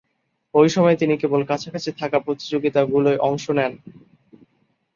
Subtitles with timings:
[0.53, 3.73] ঐ সময়ে তিনি কেবল কাছাকাছি থাকা প্রতিযোগিতাগুলোয় অংশ নেন।